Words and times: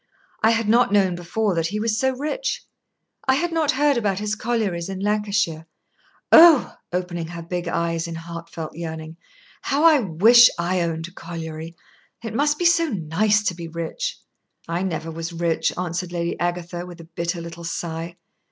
I 0.41 0.49
had 0.49 0.67
not 0.67 0.91
known 0.91 1.13
before 1.13 1.53
that 1.53 1.67
he 1.67 1.79
was 1.79 1.95
so 1.95 2.15
rich. 2.15 2.65
I 3.27 3.35
had 3.35 3.51
not 3.51 3.69
heard 3.73 3.97
about 3.97 4.17
his 4.17 4.33
collieries 4.33 4.89
in 4.89 4.99
Lancashire. 4.99 5.67
Oh!" 6.31 6.75
opening 6.91 7.27
her 7.27 7.43
big 7.43 7.67
eyes 7.67 8.07
in 8.07 8.15
heart 8.15 8.49
felt 8.49 8.73
yearning, 8.75 9.17
"how 9.61 9.83
I 9.83 9.99
wish 9.99 10.49
I 10.57 10.81
owned 10.81 11.07
a 11.07 11.11
colliery! 11.11 11.75
It 12.23 12.33
must 12.33 12.57
be 12.57 12.65
so 12.65 12.85
nice 12.87 13.43
to 13.43 13.53
be 13.53 13.67
rich!" 13.67 14.17
"I 14.67 14.81
never 14.81 15.11
was 15.11 15.31
rich," 15.33 15.71
answered 15.77 16.11
Lady 16.11 16.35
Agatha, 16.39 16.83
with 16.83 16.99
a 16.99 17.03
bitter 17.03 17.39
little 17.39 17.63
sigh. 17.63 18.15